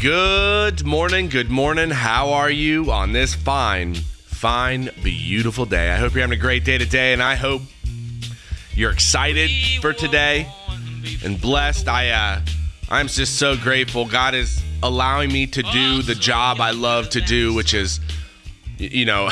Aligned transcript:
Good 0.00 0.86
morning, 0.86 1.28
good 1.28 1.50
morning. 1.50 1.90
How 1.90 2.30
are 2.34 2.50
you 2.50 2.92
on 2.92 3.10
this 3.10 3.34
fine, 3.34 3.94
fine, 3.94 4.90
beautiful 5.02 5.66
day? 5.66 5.90
I 5.90 5.96
hope 5.96 6.14
you're 6.14 6.20
having 6.20 6.38
a 6.38 6.40
great 6.40 6.64
day 6.64 6.78
today, 6.78 7.12
and 7.12 7.20
I 7.20 7.34
hope 7.34 7.62
you're 8.74 8.92
excited 8.92 9.50
for 9.80 9.92
today 9.92 10.46
and 11.24 11.40
blessed. 11.40 11.88
I, 11.88 12.10
uh, 12.10 12.40
I'm 12.88 13.08
just 13.08 13.40
so 13.40 13.56
grateful. 13.56 14.04
God 14.04 14.36
is 14.36 14.62
allowing 14.84 15.32
me 15.32 15.48
to 15.48 15.64
do 15.64 16.02
the 16.02 16.14
job 16.14 16.60
I 16.60 16.70
love 16.70 17.10
to 17.10 17.20
do, 17.20 17.52
which 17.52 17.74
is, 17.74 17.98
you 18.76 19.04
know, 19.04 19.30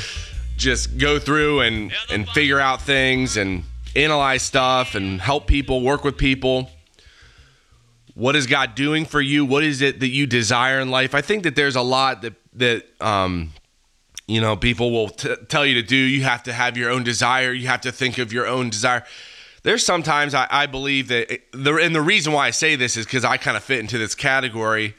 just 0.58 0.98
go 0.98 1.18
through 1.18 1.60
and 1.62 1.90
and 2.10 2.28
figure 2.28 2.60
out 2.60 2.82
things 2.82 3.38
and 3.38 3.64
analyze 3.96 4.42
stuff 4.42 4.94
and 4.94 5.22
help 5.22 5.46
people, 5.46 5.80
work 5.80 6.04
with 6.04 6.18
people 6.18 6.68
what 8.14 8.36
is 8.36 8.46
God 8.46 8.74
doing 8.74 9.04
for 9.04 9.20
you? 9.20 9.44
What 9.44 9.64
is 9.64 9.80
it 9.80 10.00
that 10.00 10.08
you 10.08 10.26
desire 10.26 10.80
in 10.80 10.90
life? 10.90 11.14
I 11.14 11.22
think 11.22 11.44
that 11.44 11.56
there's 11.56 11.76
a 11.76 11.82
lot 11.82 12.22
that 12.22 12.34
that 12.54 12.84
um, 13.00 13.52
you 14.26 14.40
know 14.40 14.56
people 14.56 14.90
will 14.90 15.08
t- 15.08 15.34
tell 15.48 15.64
you 15.64 15.74
to 15.74 15.82
do. 15.82 15.96
You 15.96 16.22
have 16.24 16.42
to 16.44 16.52
have 16.52 16.76
your 16.76 16.90
own 16.90 17.04
desire. 17.04 17.52
You 17.52 17.68
have 17.68 17.80
to 17.82 17.92
think 17.92 18.18
of 18.18 18.32
your 18.32 18.46
own 18.46 18.70
desire. 18.70 19.04
There's 19.62 19.84
sometimes 19.84 20.34
I, 20.34 20.46
I 20.50 20.66
believe 20.66 21.08
that 21.08 21.40
the 21.52 21.74
and 21.76 21.94
the 21.94 22.02
reason 22.02 22.32
why 22.32 22.46
I 22.46 22.50
say 22.50 22.76
this 22.76 22.96
is 22.96 23.06
because 23.06 23.24
I 23.24 23.36
kind 23.36 23.56
of 23.56 23.62
fit 23.62 23.80
into 23.80 23.96
this 23.96 24.14
category 24.14 24.94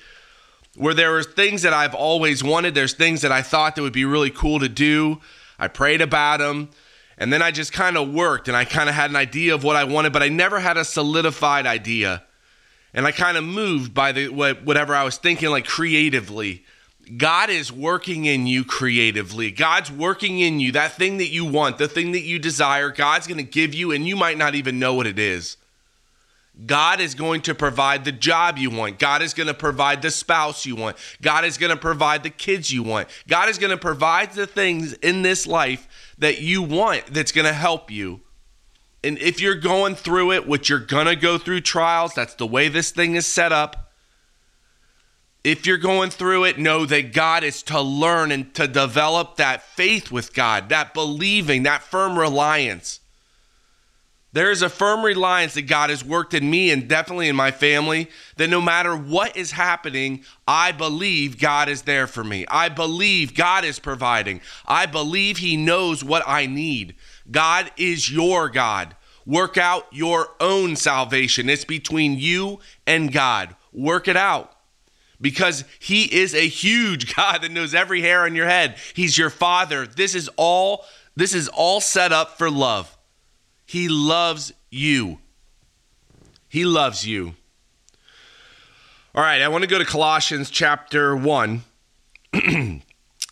where 0.75 0.95
there 0.95 1.15
are 1.15 1.23
things 1.23 1.61
that 1.61 1.73
I've 1.73 1.93
always 1.93 2.43
wanted. 2.43 2.73
There's 2.73 2.93
things 2.93 3.21
that 3.21 3.31
I 3.31 3.43
thought 3.43 3.75
that 3.75 3.83
would 3.83 3.93
be 3.93 4.05
really 4.05 4.31
cool 4.31 4.59
to 4.59 4.69
do. 4.69 5.21
I 5.59 5.67
prayed 5.67 6.01
about 6.01 6.39
them. 6.39 6.71
And 7.15 7.31
then 7.31 7.43
I 7.43 7.51
just 7.51 7.71
kind 7.71 7.95
of 7.95 8.11
worked 8.11 8.47
and 8.47 8.57
I 8.57 8.65
kind 8.65 8.89
of 8.89 8.95
had 8.95 9.11
an 9.11 9.15
idea 9.15 9.53
of 9.53 9.63
what 9.63 9.75
I 9.75 9.83
wanted, 9.83 10.13
but 10.13 10.23
I 10.23 10.29
never 10.29 10.59
had 10.59 10.77
a 10.77 10.83
solidified 10.83 11.67
idea 11.67 12.23
and 12.93 13.05
I 13.05 13.11
kind 13.11 13.37
of 13.37 13.43
moved 13.43 13.93
by 13.93 14.11
the 14.11 14.29
whatever 14.29 14.95
I 14.95 15.03
was 15.03 15.17
thinking, 15.17 15.49
like 15.49 15.65
creatively. 15.65 16.63
God 17.17 17.49
is 17.49 17.71
working 17.71 18.25
in 18.25 18.47
you 18.47 18.63
creatively. 18.63 19.51
God's 19.51 19.91
working 19.91 20.39
in 20.39 20.59
you. 20.59 20.71
That 20.71 20.93
thing 20.93 21.17
that 21.17 21.29
you 21.29 21.43
want, 21.43 21.77
the 21.77 21.87
thing 21.87 22.13
that 22.13 22.21
you 22.21 22.39
desire, 22.39 22.91
God's 22.91 23.27
going 23.27 23.39
to 23.39 23.43
give 23.43 23.73
you, 23.73 23.91
and 23.91 24.07
you 24.07 24.15
might 24.15 24.37
not 24.37 24.55
even 24.55 24.79
know 24.79 24.93
what 24.93 25.07
it 25.07 25.19
is. 25.19 25.57
God 26.65 27.01
is 27.01 27.15
going 27.15 27.41
to 27.41 27.55
provide 27.55 28.05
the 28.05 28.11
job 28.11 28.59
you 28.59 28.69
want. 28.69 28.99
God 28.99 29.23
is 29.23 29.33
going 29.33 29.47
to 29.47 29.55
provide 29.55 30.01
the 30.03 30.11
spouse 30.11 30.65
you 30.65 30.75
want. 30.75 30.97
God 31.21 31.45
is 31.45 31.57
going 31.57 31.71
to 31.71 31.77
provide 31.77 32.21
the 32.21 32.29
kids 32.29 32.71
you 32.71 32.83
want. 32.83 33.07
God 33.27 33.49
is 33.49 33.57
going 33.57 33.71
to 33.71 33.77
provide 33.77 34.33
the 34.33 34.45
things 34.45 34.93
in 34.93 35.23
this 35.23 35.47
life 35.47 35.87
that 36.19 36.41
you 36.41 36.61
want 36.61 37.07
that's 37.07 37.31
going 37.31 37.47
to 37.47 37.53
help 37.53 37.89
you 37.89 38.21
and 39.03 39.17
if 39.19 39.41
you're 39.41 39.55
going 39.55 39.95
through 39.95 40.31
it, 40.31 40.47
which 40.47 40.69
you're 40.69 40.79
going 40.79 41.07
to 41.07 41.15
go 41.15 41.37
through 41.37 41.61
trials, 41.61 42.13
that's 42.13 42.35
the 42.35 42.47
way 42.47 42.69
this 42.69 42.91
thing 42.91 43.15
is 43.15 43.25
set 43.25 43.51
up. 43.51 43.91
If 45.43 45.67
you're 45.67 45.77
going 45.77 46.09
through 46.09 46.45
it, 46.45 46.57
know 46.57 46.85
that 46.85 47.11
God 47.11 47.43
is 47.43 47.63
to 47.63 47.81
learn 47.81 48.31
and 48.31 48.53
to 48.55 48.65
develop 48.65 49.35
that 49.35 49.61
faith 49.61 50.09
with 50.09 50.33
God, 50.33 50.69
that 50.69 50.93
believing, 50.93 51.63
that 51.63 51.83
firm 51.83 52.17
reliance. 52.17 53.01
There 54.31 54.49
is 54.49 54.63
a 54.63 54.69
firm 54.69 55.03
reliance 55.03 55.53
that 55.53 55.63
God 55.63 55.91
has 55.91 56.03
worked 56.03 56.33
in 56.33 56.49
me 56.49 56.71
and 56.71 56.87
definitely 56.87 57.27
in 57.27 57.35
my 57.35 57.51
family 57.51 58.09
that 58.37 58.49
no 58.49 58.61
matter 58.61 58.95
what 58.95 59.37
is 59.37 59.51
happening, 59.51 60.23
I 60.47 60.71
believe 60.71 61.37
God 61.37 61.69
is 61.69 61.83
there 61.83 62.07
for 62.07 62.23
me. 62.23 62.45
I 62.49 62.69
believe 62.69 63.35
God 63.35 63.63
is 63.63 63.77
providing. 63.77 64.41
I 64.65 64.87
believe 64.87 65.37
He 65.37 65.55
knows 65.55 66.03
what 66.03 66.23
I 66.25 66.47
need. 66.47 66.95
God 67.29 67.71
is 67.77 68.11
your 68.11 68.49
God. 68.49 68.95
Work 69.25 69.57
out 69.57 69.87
your 69.91 70.29
own 70.39 70.75
salvation. 70.75 71.49
It's 71.49 71.65
between 71.65 72.19
you 72.19 72.59
and 72.85 73.11
God. 73.11 73.55
Work 73.71 74.07
it 74.07 74.17
out 74.17 74.53
because 75.21 75.63
he 75.79 76.03
is 76.13 76.35
a 76.35 76.47
huge 76.47 77.15
God 77.15 77.41
that 77.41 77.51
knows 77.51 77.73
every 77.73 78.01
hair 78.01 78.23
on 78.23 78.35
your 78.35 78.47
head. 78.47 78.77
He's 78.93 79.17
your 79.17 79.29
father. 79.29 79.87
This 79.87 80.13
is 80.13 80.29
all 80.35 80.85
this 81.15 81.33
is 81.33 81.47
all 81.47 81.79
set 81.79 82.11
up 82.11 82.37
for 82.37 82.49
love. 82.49 82.97
He 83.65 83.87
loves 83.87 84.51
you. 84.69 85.19
He 86.49 86.65
loves 86.65 87.05
you. 87.07 87.35
All 89.15 89.23
right, 89.23 89.41
I 89.41 89.47
want 89.47 89.63
to 89.63 89.69
go 89.69 89.77
to 89.77 89.85
Colossians 89.85 90.49
chapter 90.49 91.15
1. 91.15 91.63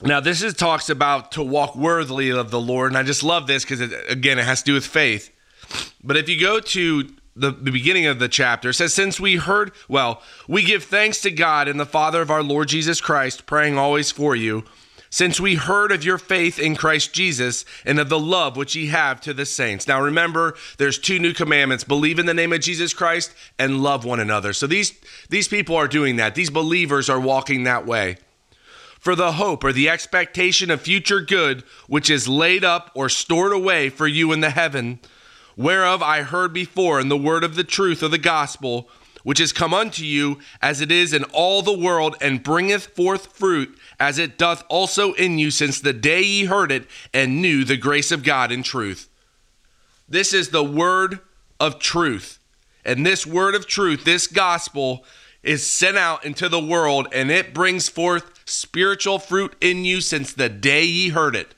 Now, 0.03 0.19
this 0.19 0.41
is 0.41 0.55
talks 0.55 0.89
about 0.89 1.33
to 1.33 1.43
walk 1.43 1.75
worthily 1.75 2.31
of 2.31 2.49
the 2.49 2.59
Lord, 2.59 2.91
and 2.91 2.97
I 2.97 3.03
just 3.03 3.23
love 3.23 3.45
this 3.45 3.63
because, 3.63 3.81
again, 3.81 4.39
it 4.39 4.45
has 4.45 4.61
to 4.61 4.65
do 4.65 4.73
with 4.73 4.85
faith. 4.85 5.29
But 6.03 6.17
if 6.17 6.27
you 6.27 6.39
go 6.39 6.59
to 6.59 7.03
the, 7.35 7.51
the 7.51 7.71
beginning 7.71 8.07
of 8.07 8.17
the 8.17 8.27
chapter, 8.27 8.69
it 8.69 8.73
says, 8.73 8.95
Since 8.95 9.19
we 9.19 9.35
heard, 9.35 9.71
well, 9.87 10.21
we 10.47 10.63
give 10.63 10.83
thanks 10.83 11.21
to 11.21 11.31
God 11.31 11.67
and 11.67 11.79
the 11.79 11.85
Father 11.85 12.21
of 12.21 12.31
our 12.31 12.41
Lord 12.41 12.69
Jesus 12.69 12.99
Christ, 12.99 13.45
praying 13.45 13.77
always 13.77 14.11
for 14.11 14.35
you, 14.35 14.63
since 15.11 15.39
we 15.39 15.55
heard 15.55 15.91
of 15.91 16.03
your 16.03 16.17
faith 16.17 16.57
in 16.57 16.75
Christ 16.75 17.13
Jesus 17.13 17.63
and 17.85 17.99
of 17.99 18.09
the 18.09 18.19
love 18.19 18.57
which 18.57 18.75
ye 18.75 18.87
have 18.87 19.21
to 19.21 19.35
the 19.35 19.45
saints. 19.45 19.87
Now, 19.87 20.01
remember, 20.01 20.55
there's 20.77 20.97
two 20.97 21.19
new 21.19 21.33
commandments 21.33 21.83
believe 21.83 22.17
in 22.17 22.25
the 22.25 22.33
name 22.33 22.53
of 22.53 22.61
Jesus 22.61 22.93
Christ 22.93 23.33
and 23.59 23.83
love 23.83 24.03
one 24.03 24.19
another. 24.19 24.51
So 24.51 24.65
these, 24.65 24.99
these 25.29 25.47
people 25.47 25.75
are 25.75 25.87
doing 25.87 26.15
that, 26.15 26.33
these 26.33 26.49
believers 26.49 27.07
are 27.07 27.19
walking 27.19 27.65
that 27.65 27.85
way 27.85 28.17
for 29.01 29.15
the 29.15 29.33
hope 29.33 29.63
or 29.63 29.73
the 29.73 29.89
expectation 29.89 30.69
of 30.69 30.79
future 30.79 31.21
good 31.21 31.63
which 31.87 32.07
is 32.09 32.27
laid 32.27 32.63
up 32.63 32.91
or 32.93 33.09
stored 33.09 33.51
away 33.51 33.89
for 33.89 34.07
you 34.07 34.31
in 34.31 34.41
the 34.41 34.51
heaven, 34.51 34.99
whereof 35.57 36.03
I 36.03 36.21
heard 36.21 36.53
before 36.53 37.01
in 37.01 37.09
the 37.09 37.17
word 37.17 37.43
of 37.43 37.55
the 37.55 37.63
truth 37.63 38.03
of 38.03 38.11
the 38.11 38.19
gospel, 38.19 38.87
which 39.23 39.39
is 39.39 39.51
come 39.51 39.73
unto 39.73 40.03
you 40.03 40.37
as 40.61 40.81
it 40.81 40.91
is 40.91 41.13
in 41.13 41.23
all 41.33 41.63
the 41.63 41.77
world, 41.77 42.15
and 42.21 42.43
bringeth 42.43 42.95
forth 42.95 43.35
fruit 43.35 43.75
as 43.99 44.19
it 44.19 44.37
doth 44.37 44.63
also 44.69 45.13
in 45.13 45.39
you 45.39 45.49
since 45.49 45.81
the 45.81 45.93
day 45.93 46.21
ye 46.21 46.45
heard 46.45 46.71
it 46.71 46.85
and 47.11 47.41
knew 47.41 47.63
the 47.63 47.77
grace 47.77 48.11
of 48.11 48.23
God 48.23 48.51
in 48.51 48.61
truth. 48.61 49.09
This 50.07 50.31
is 50.31 50.49
the 50.49 50.63
word 50.63 51.21
of 51.59 51.79
truth. 51.79 52.37
And 52.85 53.03
this 53.03 53.25
word 53.25 53.55
of 53.55 53.65
truth, 53.65 54.03
this 54.03 54.27
gospel, 54.27 55.05
is 55.43 55.67
sent 55.67 55.97
out 55.97 56.23
into 56.25 56.47
the 56.47 56.59
world 56.59 57.07
and 57.13 57.31
it 57.31 57.53
brings 57.53 57.89
forth 57.89 58.41
spiritual 58.45 59.19
fruit 59.19 59.55
in 59.61 59.85
you 59.85 60.01
since 60.01 60.33
the 60.33 60.49
day 60.49 60.83
ye 60.83 61.09
heard 61.09 61.35
it. 61.35 61.55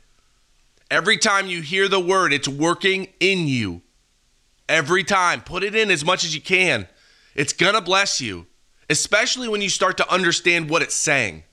Every 0.89 1.17
time 1.17 1.47
you 1.47 1.61
hear 1.61 1.87
the 1.87 1.99
word, 1.99 2.31
it's 2.31 2.47
working 2.47 3.07
in 3.19 3.47
you. 3.47 3.81
Every 4.69 5.03
time. 5.03 5.41
Put 5.41 5.63
it 5.63 5.75
in 5.75 5.91
as 5.91 6.05
much 6.05 6.23
as 6.23 6.33
you 6.35 6.41
can. 6.41 6.87
It's 7.35 7.53
going 7.53 7.73
to 7.73 7.81
bless 7.81 8.21
you, 8.21 8.45
especially 8.89 9.47
when 9.47 9.61
you 9.61 9.69
start 9.69 9.97
to 9.97 10.11
understand 10.11 10.69
what 10.69 10.81
it's 10.81 10.95
saying. 10.95 11.43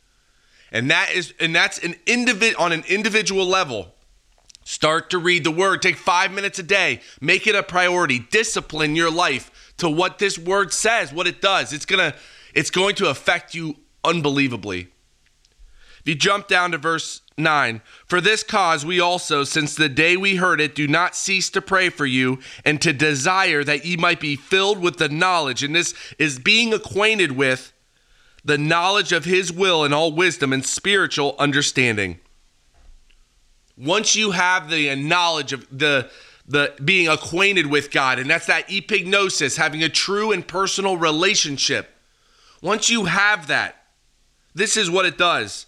And 0.70 0.90
that 0.90 1.10
is 1.12 1.34
and 1.40 1.54
that's 1.54 1.78
an 1.78 1.94
individ 2.06 2.54
on 2.58 2.70
an 2.70 2.84
individual 2.88 3.46
level. 3.46 3.94
Start 4.70 5.10
to 5.10 5.18
read 5.18 5.42
the 5.42 5.50
word. 5.50 5.82
Take 5.82 5.96
5 5.96 6.30
minutes 6.30 6.60
a 6.60 6.62
day. 6.62 7.00
Make 7.20 7.48
it 7.48 7.56
a 7.56 7.62
priority. 7.64 8.20
Discipline 8.20 8.94
your 8.94 9.10
life 9.10 9.74
to 9.78 9.90
what 9.90 10.20
this 10.20 10.38
word 10.38 10.72
says, 10.72 11.12
what 11.12 11.26
it 11.26 11.40
does. 11.40 11.72
It's 11.72 11.84
to 11.86 12.14
it's 12.54 12.70
going 12.70 12.94
to 12.94 13.10
affect 13.10 13.52
you 13.52 13.78
unbelievably. 14.04 14.86
If 15.98 16.02
you 16.04 16.14
jump 16.14 16.46
down 16.46 16.70
to 16.70 16.78
verse 16.78 17.20
9, 17.36 17.80
for 18.06 18.20
this 18.20 18.44
cause 18.44 18.86
we 18.86 19.00
also, 19.00 19.42
since 19.42 19.74
the 19.74 19.88
day 19.88 20.16
we 20.16 20.36
heard 20.36 20.60
it, 20.60 20.76
do 20.76 20.86
not 20.86 21.16
cease 21.16 21.50
to 21.50 21.60
pray 21.60 21.88
for 21.88 22.06
you 22.06 22.38
and 22.64 22.80
to 22.80 22.92
desire 22.92 23.64
that 23.64 23.84
ye 23.84 23.96
might 23.96 24.20
be 24.20 24.36
filled 24.36 24.78
with 24.78 24.98
the 24.98 25.08
knowledge. 25.08 25.64
And 25.64 25.74
this 25.74 25.96
is 26.16 26.38
being 26.38 26.72
acquainted 26.72 27.32
with 27.32 27.72
the 28.44 28.56
knowledge 28.56 29.10
of 29.10 29.24
his 29.24 29.52
will 29.52 29.82
and 29.82 29.92
all 29.92 30.12
wisdom 30.12 30.52
and 30.52 30.64
spiritual 30.64 31.34
understanding. 31.40 32.20
Once 33.80 34.14
you 34.14 34.32
have 34.32 34.68
the 34.68 34.94
knowledge 34.96 35.52
of 35.52 35.66
the 35.76 36.10
the 36.46 36.74
being 36.84 37.06
acquainted 37.06 37.66
with 37.66 37.92
God, 37.92 38.18
and 38.18 38.28
that's 38.28 38.46
that 38.46 38.68
epignosis, 38.68 39.56
having 39.56 39.84
a 39.84 39.88
true 39.88 40.32
and 40.32 40.46
personal 40.46 40.96
relationship. 40.96 41.88
Once 42.60 42.90
you 42.90 43.04
have 43.04 43.46
that, 43.46 43.84
this 44.52 44.76
is 44.76 44.90
what 44.90 45.06
it 45.06 45.16
does 45.16 45.66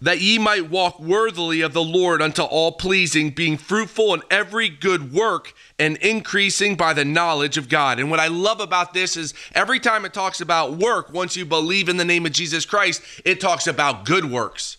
that 0.00 0.20
ye 0.20 0.38
might 0.38 0.68
walk 0.68 1.00
worthily 1.00 1.62
of 1.62 1.72
the 1.72 1.82
Lord 1.82 2.20
unto 2.20 2.42
all 2.42 2.72
pleasing, 2.72 3.30
being 3.30 3.56
fruitful 3.56 4.12
in 4.12 4.22
every 4.30 4.68
good 4.68 5.12
work 5.12 5.54
and 5.78 5.96
increasing 5.98 6.76
by 6.76 6.92
the 6.92 7.04
knowledge 7.04 7.56
of 7.56 7.68
God. 7.68 7.98
And 7.98 8.10
what 8.10 8.20
I 8.20 8.26
love 8.28 8.60
about 8.60 8.92
this 8.92 9.16
is 9.16 9.32
every 9.54 9.80
time 9.80 10.04
it 10.04 10.12
talks 10.12 10.40
about 10.40 10.72
work, 10.72 11.12
once 11.12 11.36
you 11.36 11.46
believe 11.46 11.88
in 11.88 11.96
the 11.96 12.04
name 12.04 12.26
of 12.26 12.32
Jesus 12.32 12.66
Christ, 12.66 13.02
it 13.24 13.40
talks 13.40 13.66
about 13.66 14.04
good 14.04 14.26
works. 14.26 14.76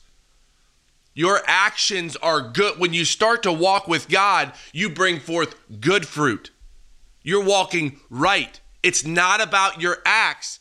Your 1.17 1.41
actions 1.47 2.15
are 2.17 2.41
good. 2.41 2.77
When 2.77 2.93
you 2.93 3.03
start 3.03 3.41
to 3.41 3.51
walk 3.51 3.87
with 3.87 4.07
God, 4.07 4.53
you 4.71 4.87
bring 4.87 5.19
forth 5.19 5.55
good 5.79 6.07
fruit. 6.07 6.51
You're 7.23 7.43
walking 7.43 7.99
right. 8.11 8.59
It's 8.83 9.03
not 9.03 9.41
about 9.41 9.81
your 9.81 9.97
acts, 10.05 10.59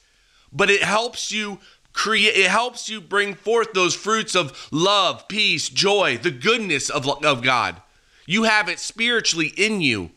but 0.50 0.70
it 0.70 0.82
helps 0.82 1.30
you 1.30 1.58
create 1.92 2.36
it 2.36 2.50
helps 2.50 2.88
you 2.88 3.02
bring 3.02 3.34
forth 3.34 3.74
those 3.74 3.94
fruits 3.94 4.34
of 4.34 4.66
love, 4.72 5.28
peace, 5.28 5.68
joy, 5.68 6.16
the 6.16 6.30
goodness 6.30 6.88
of, 6.88 7.06
of 7.22 7.42
God. 7.42 7.82
You 8.24 8.44
have 8.44 8.70
it 8.70 8.78
spiritually 8.78 9.52
in 9.58 9.82
you. 9.82 10.10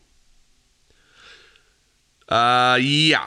Uh 2.30 2.78
yeah. 2.80 3.26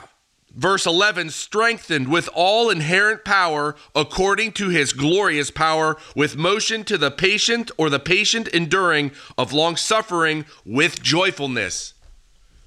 Verse 0.53 0.85
11, 0.85 1.31
strengthened 1.31 2.07
with 2.09 2.29
all 2.31 2.69
inherent 2.69 3.25
power 3.25 3.75
according 3.95 4.51
to 4.53 4.69
his 4.69 4.93
glorious 4.93 5.49
power, 5.49 5.97
with 6.15 6.37
motion 6.37 6.83
to 6.83 6.97
the 6.97 7.09
patient 7.09 7.71
or 7.75 7.89
the 7.89 7.99
patient 7.99 8.47
enduring 8.49 9.11
of 9.35 9.51
long 9.51 9.75
suffering 9.75 10.45
with 10.63 11.01
joyfulness. 11.01 11.95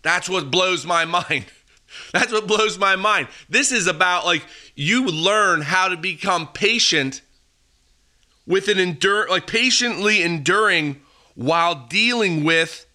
That's 0.03 0.29
what 0.29 0.51
blows 0.51 0.85
my 0.85 1.05
mind. 1.05 1.47
That's 2.13 2.33
what 2.33 2.49
blows 2.49 2.77
my 2.77 2.97
mind. 2.97 3.29
This 3.49 3.71
is 3.71 3.87
about 3.87 4.27
like 4.27 4.45
you 4.75 5.07
learn 5.07 5.63
how 5.63 5.87
to 5.89 5.97
become 5.97 6.49
patient 6.49 7.23
with 8.47 8.67
an 8.69 8.79
endure 8.79 9.29
like 9.29 9.47
patiently 9.47 10.23
enduring 10.23 11.01
while 11.37 11.87
dealing 11.87 12.43
with 12.43 12.87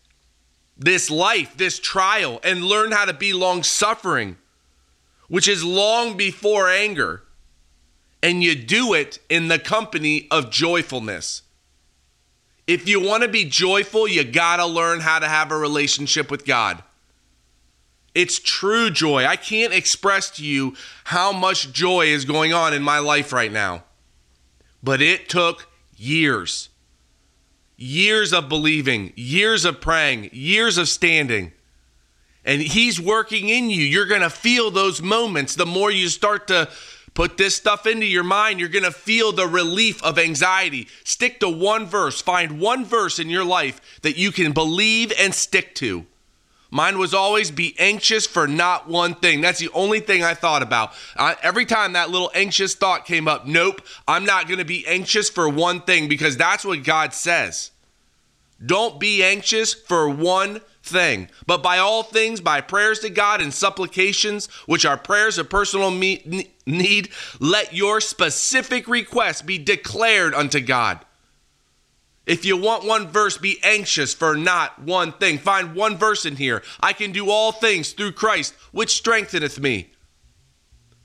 this 0.78 1.10
life, 1.10 1.56
this 1.56 1.80
trial 1.80 2.42
and 2.44 2.64
learn 2.64 2.92
how 2.92 3.06
to 3.06 3.14
be 3.14 3.32
long 3.32 3.64
suffering 3.64 4.36
which 5.32 5.48
is 5.48 5.64
long 5.64 6.18
before 6.18 6.70
anger, 6.70 7.24
and 8.22 8.44
you 8.44 8.54
do 8.54 8.94
it 8.94 9.18
in 9.30 9.48
the 9.48 9.58
company 9.58 10.28
of 10.30 10.52
joyfulness. 10.52 11.44
If 12.68 12.86
you 12.86 13.00
want 13.00 13.24
to 13.24 13.30
be 13.30 13.46
joyful, 13.46 14.10
you 14.10 14.26
got 14.26 14.58
to 14.58 14.66
learn 14.66 15.00
how 15.00 15.20
to 15.20 15.30
have 15.30 15.50
a 15.50 15.58
relationship 15.58 16.30
with 16.30 16.46
God. 16.46 16.84
It's 18.14 18.40
true 18.40 18.90
joy. 18.90 19.26
I 19.26 19.38
can't 19.38 19.74
express 19.74 20.30
to 20.32 20.44
you 20.44 20.76
how 21.06 21.32
much 21.32 21.72
joy 21.72 22.08
is 22.08 22.26
going 22.26 22.52
on 22.52 22.74
in 22.74 22.84
my 22.84 23.00
life 23.00 23.32
right 23.32 23.54
now. 23.54 23.86
But 24.84 25.02
it 25.02 25.30
took 25.30 25.70
years. 25.96 26.68
Years 27.78 28.34
of 28.34 28.50
believing, 28.50 29.14
years 29.16 29.64
of 29.64 29.80
praying, 29.80 30.30
years 30.34 30.78
of 30.78 30.90
standing 30.90 31.54
and 32.44 32.62
he's 32.62 33.00
working 33.00 33.50
in 33.50 33.70
you. 33.70 33.84
You're 33.84 34.06
going 34.06 34.22
to 34.22 34.30
feel 34.30 34.72
those 34.72 35.02
moments. 35.02 35.56
The 35.56 35.66
more 35.66 35.92
you 35.92 36.10
start 36.10 36.48
to 36.48 36.70
put 37.14 37.38
this 37.38 37.56
stuff 37.56 37.86
into 37.86 38.06
your 38.06 38.24
mind, 38.24 38.60
you're 38.60 38.70
going 38.70 38.86
to 38.86 38.92
feel 38.92 39.32
the 39.32 39.48
relief 39.48 40.02
of 40.04 40.18
anxiety. 40.18 40.88
Stick 41.04 41.40
to 41.42 41.50
one 41.50 41.86
verse. 41.86 42.22
Find 42.22 42.60
one 42.60 42.86
verse 42.86 43.20
in 43.20 43.30
your 43.30 43.46
life 43.46 44.00
that 44.02 44.18
you 44.18 44.32
can 44.32 44.54
believe 44.54 45.12
and 45.20 45.34
stick 45.34 45.76
to. 45.76 46.06
Mine 46.74 46.98
was 46.98 47.14
always 47.14 47.52
be 47.52 47.76
anxious 47.78 48.26
for 48.26 48.48
not 48.48 48.88
one 48.88 49.14
thing. 49.14 49.42
That's 49.42 49.60
the 49.60 49.70
only 49.74 50.00
thing 50.00 50.24
I 50.24 50.34
thought 50.34 50.64
about. 50.64 50.94
Every 51.44 51.66
time 51.66 51.94
that 51.94 52.10
little 52.10 52.32
anxious 52.34 52.76
thought 52.76 53.06
came 53.06 53.28
up, 53.28 53.46
nope, 53.46 53.82
I'm 54.08 54.24
not 54.24 54.48
going 54.48 54.60
to 54.60 54.66
be 54.66 54.88
anxious 54.88 55.30
for 55.30 55.50
one 55.50 55.82
thing 55.82 56.08
because 56.08 56.38
that's 56.38 56.64
what 56.64 56.86
God 56.86 57.14
says. 57.14 57.72
Don't 58.66 59.02
be 59.02 59.22
anxious 59.22 59.74
for 59.74 60.10
one 60.10 60.62
thing, 60.92 61.30
but 61.48 61.64
by 61.64 61.78
all 61.78 62.04
things, 62.04 62.42
by 62.42 62.62
prayers 62.62 63.00
to 63.00 63.10
God 63.10 63.42
and 63.42 63.54
supplications, 63.54 64.48
which 64.66 64.86
are 64.86 64.98
prayers 64.98 65.38
of 65.38 65.50
personal 65.50 65.90
me- 65.90 66.52
need, 66.66 67.10
let 67.40 67.74
your 67.74 68.02
specific 68.02 68.88
request 68.88 69.46
be 69.46 69.58
declared 69.58 70.34
unto 70.34 70.60
God. 70.60 71.00
If 72.26 72.46
you 72.46 72.56
want 72.56 72.86
one 72.86 73.08
verse, 73.08 73.38
be 73.38 73.60
anxious 73.64 74.14
for 74.14 74.36
not 74.36 74.82
one 74.82 75.12
thing. 75.14 75.40
Find 75.40 75.74
one 75.74 75.98
verse 75.98 76.26
in 76.26 76.36
here. 76.36 76.62
I 76.80 76.94
can 76.94 77.12
do 77.12 77.32
all 77.32 77.52
things 77.52 77.94
through 77.94 78.12
Christ, 78.12 78.54
which 78.72 78.96
strengtheneth 78.96 79.60
me. 79.60 79.92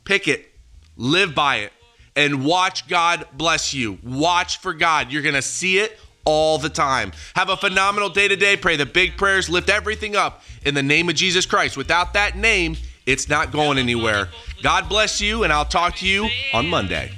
Pick 0.05 0.29
it, 0.29 0.53
live 0.97 1.35
by 1.35 1.57
it, 1.57 1.73
and 2.15 2.45
watch 2.45 2.87
God 2.87 3.27
bless 3.33 3.73
you. 3.73 3.99
Watch 4.05 4.59
for 4.59 4.75
God. 4.75 5.11
You're 5.11 5.23
going 5.23 5.35
to 5.35 5.43
see 5.43 5.79
it 5.79 5.99
all 6.27 6.59
the 6.59 6.69
time. 6.69 7.13
Have 7.35 7.49
a 7.49 7.57
phenomenal 7.57 8.11
day 8.11 8.29
today. 8.29 8.57
Pray 8.59 8.77
the 8.77 8.85
big 8.85 9.17
prayers, 9.17 9.49
lift 9.49 9.71
everything 9.71 10.15
up 10.15 10.43
in 10.67 10.75
the 10.75 10.83
name 10.83 11.09
of 11.09 11.15
Jesus 11.15 11.47
Christ. 11.47 11.79
Without 11.79 12.13
that 12.13 12.37
name, 12.37 12.77
it's 13.07 13.29
not 13.29 13.53
going 13.53 13.79
anywhere. 13.79 14.29
God 14.63 14.89
bless 14.89 15.21
you, 15.21 15.45
and 15.45 15.53
I'll 15.53 15.65
talk 15.65 15.97
to 15.97 16.07
you 16.07 16.29
on 16.53 16.69
Monday. 16.69 17.13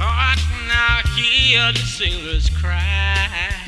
I 0.00 0.34
can 0.36 0.68
now 0.68 1.00
hear 1.14 1.72
the 1.72 2.50
cry. 2.60 3.63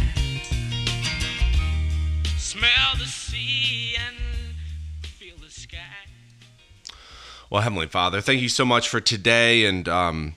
Well, 7.48 7.62
Heavenly 7.62 7.86
Father, 7.86 8.20
thank 8.20 8.40
you 8.40 8.48
so 8.48 8.64
much 8.64 8.88
for 8.88 9.00
today 9.00 9.66
and 9.66 9.88
um, 9.88 10.34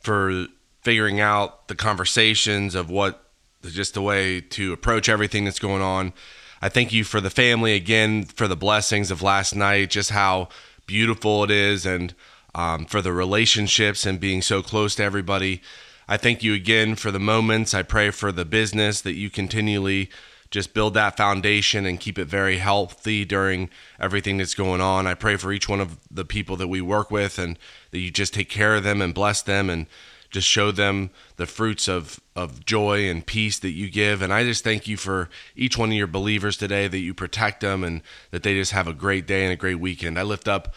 for 0.00 0.46
figuring 0.82 1.20
out 1.20 1.68
the 1.68 1.76
conversations 1.76 2.74
of 2.74 2.90
what 2.90 3.22
just 3.62 3.94
the 3.94 4.02
way 4.02 4.40
to 4.40 4.72
approach 4.72 5.08
everything 5.08 5.44
that's 5.44 5.60
going 5.60 5.82
on. 5.82 6.12
I 6.60 6.68
thank 6.68 6.92
you 6.92 7.04
for 7.04 7.20
the 7.20 7.30
family 7.30 7.74
again, 7.74 8.24
for 8.24 8.48
the 8.48 8.56
blessings 8.56 9.12
of 9.12 9.22
last 9.22 9.54
night, 9.54 9.90
just 9.90 10.10
how 10.10 10.48
beautiful 10.86 11.44
it 11.44 11.52
is, 11.52 11.86
and 11.86 12.14
um, 12.52 12.84
for 12.84 13.00
the 13.00 13.12
relationships 13.12 14.04
and 14.04 14.18
being 14.18 14.42
so 14.42 14.60
close 14.60 14.96
to 14.96 15.04
everybody. 15.04 15.62
I 16.08 16.16
thank 16.16 16.42
you 16.42 16.52
again 16.52 16.96
for 16.96 17.12
the 17.12 17.20
moments. 17.20 17.74
I 17.74 17.82
pray 17.84 18.10
for 18.10 18.32
the 18.32 18.44
business 18.44 19.00
that 19.02 19.14
you 19.14 19.30
continually 19.30 20.10
just 20.50 20.74
build 20.74 20.94
that 20.94 21.16
foundation 21.16 21.86
and 21.86 22.00
keep 22.00 22.18
it 22.18 22.24
very 22.26 22.58
healthy 22.58 23.24
during 23.24 23.70
everything 24.00 24.38
that's 24.38 24.54
going 24.54 24.80
on. 24.80 25.06
I 25.06 25.14
pray 25.14 25.36
for 25.36 25.52
each 25.52 25.68
one 25.68 25.80
of 25.80 25.98
the 26.10 26.24
people 26.24 26.56
that 26.56 26.68
we 26.68 26.80
work 26.80 27.10
with 27.10 27.38
and 27.38 27.58
that 27.92 27.98
you 27.98 28.10
just 28.10 28.34
take 28.34 28.48
care 28.48 28.74
of 28.74 28.82
them 28.82 29.00
and 29.00 29.14
bless 29.14 29.42
them 29.42 29.70
and 29.70 29.86
just 30.30 30.48
show 30.48 30.70
them 30.70 31.10
the 31.36 31.46
fruits 31.46 31.88
of, 31.88 32.20
of 32.34 32.64
joy 32.64 33.08
and 33.08 33.26
peace 33.26 33.58
that 33.60 33.70
you 33.70 33.90
give. 33.90 34.22
And 34.22 34.32
I 34.32 34.44
just 34.44 34.64
thank 34.64 34.88
you 34.88 34.96
for 34.96 35.28
each 35.56 35.76
one 35.76 35.90
of 35.90 35.96
your 35.96 36.06
believers 36.06 36.56
today 36.56 36.88
that 36.88 36.98
you 36.98 37.14
protect 37.14 37.60
them 37.60 37.84
and 37.84 38.02
that 38.30 38.42
they 38.42 38.54
just 38.54 38.72
have 38.72 38.88
a 38.88 38.92
great 38.92 39.26
day 39.26 39.44
and 39.44 39.52
a 39.52 39.56
great 39.56 39.80
weekend. 39.80 40.18
I 40.18 40.22
lift 40.22 40.48
up 40.48 40.74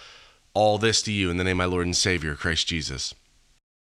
all 0.53 0.77
this 0.77 1.01
to 1.03 1.11
you 1.11 1.29
in 1.31 1.37
the 1.37 1.43
name 1.43 1.59
of 1.59 1.69
my 1.69 1.71
Lord 1.71 1.85
and 1.85 1.97
Savior, 1.97 2.35
Christ 2.35 2.67
Jesus. 2.67 3.13